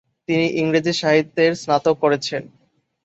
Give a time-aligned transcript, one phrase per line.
[0.27, 2.41] তিনি ইংরেজি সাহিত্যের স্নাতক করেছেন।